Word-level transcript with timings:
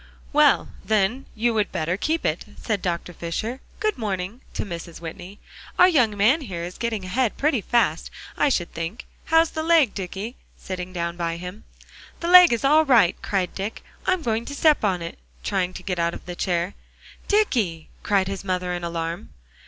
"Well, 0.33 0.69
then, 0.83 1.27
you 1.35 1.53
would 1.53 1.71
better 1.71 1.95
keep 1.95 2.25
it," 2.25 2.43
said 2.59 2.81
Dr. 2.81 3.13
Fisher. 3.13 3.59
"Good 3.79 3.99
morning," 3.99 4.41
to 4.55 4.65
Mrs. 4.65 4.99
Whitney. 4.99 5.37
"Our 5.77 5.87
young 5.87 6.17
man 6.17 6.41
here 6.41 6.63
is 6.63 6.79
getting 6.79 7.05
ahead 7.05 7.37
pretty 7.37 7.61
fast, 7.61 8.09
I 8.35 8.49
should 8.49 8.73
think. 8.73 9.05
How's 9.25 9.51
the 9.51 9.61
leg, 9.61 9.93
Dicky?" 9.93 10.37
sitting 10.57 10.91
down 10.91 11.17
by 11.17 11.37
him. 11.37 11.65
"The 12.19 12.29
leg 12.29 12.51
is 12.51 12.65
all 12.65 12.83
right," 12.83 13.15
cried 13.21 13.53
Dick; 13.53 13.83
"I'm 14.07 14.23
going 14.23 14.43
to 14.45 14.55
step 14.55 14.83
on 14.83 15.03
it," 15.03 15.19
trying 15.43 15.71
to 15.75 15.83
get 15.83 15.99
out 15.99 16.15
of 16.15 16.25
the 16.25 16.35
chair. 16.35 16.73
"Dicky!" 17.27 17.89
cried 18.01 18.27
his 18.27 18.43
mother 18.43 18.73
in 18.73 18.83
alarm. 18.83 19.29